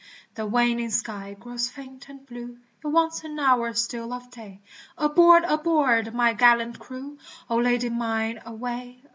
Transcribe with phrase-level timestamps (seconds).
[0.33, 4.59] The waning sky grows faint and blue, It wants an hour still of day,
[4.97, 6.11] Aboard I aboard!
[6.15, 7.19] my gallant crew,
[7.51, 9.03] O Lady mine away